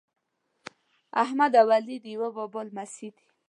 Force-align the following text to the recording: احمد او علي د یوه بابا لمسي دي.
احمد 1.23 1.51
او 1.61 1.67
علي 1.77 1.97
د 2.01 2.05
یوه 2.15 2.29
بابا 2.35 2.61
لمسي 2.67 3.07
دي. 3.15 3.25